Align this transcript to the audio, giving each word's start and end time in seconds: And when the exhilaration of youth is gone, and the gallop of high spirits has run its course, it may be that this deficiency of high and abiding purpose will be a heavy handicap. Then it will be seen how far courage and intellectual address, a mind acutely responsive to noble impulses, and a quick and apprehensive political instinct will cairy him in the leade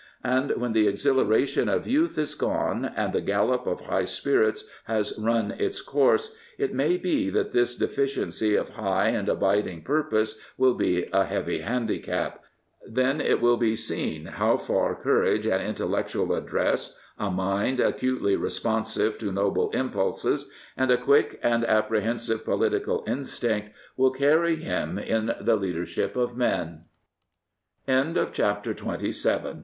And 0.23 0.57
when 0.59 0.71
the 0.73 0.87
exhilaration 0.87 1.69
of 1.69 1.85
youth 1.85 2.17
is 2.17 2.33
gone, 2.33 2.91
and 2.95 3.13
the 3.13 3.21
gallop 3.21 3.67
of 3.67 3.81
high 3.81 4.05
spirits 4.05 4.63
has 4.85 5.13
run 5.19 5.51
its 5.51 5.79
course, 5.79 6.35
it 6.57 6.73
may 6.73 6.97
be 6.97 7.29
that 7.29 7.51
this 7.51 7.75
deficiency 7.75 8.55
of 8.55 8.69
high 8.71 9.09
and 9.09 9.29
abiding 9.29 9.83
purpose 9.83 10.39
will 10.57 10.73
be 10.73 11.05
a 11.13 11.25
heavy 11.25 11.59
handicap. 11.59 12.43
Then 12.83 13.21
it 13.21 13.41
will 13.41 13.57
be 13.57 13.75
seen 13.75 14.25
how 14.25 14.57
far 14.57 14.95
courage 14.95 15.45
and 15.45 15.61
intellectual 15.61 16.33
address, 16.33 16.97
a 17.19 17.29
mind 17.29 17.79
acutely 17.79 18.35
responsive 18.35 19.19
to 19.19 19.31
noble 19.31 19.69
impulses, 19.69 20.49
and 20.75 20.89
a 20.89 20.97
quick 20.97 21.39
and 21.43 21.63
apprehensive 21.63 22.43
political 22.43 23.03
instinct 23.05 23.69
will 23.95 24.09
cairy 24.09 24.55
him 24.55 24.97
in 24.97 25.31
the 25.39 25.55
leade 25.55 25.87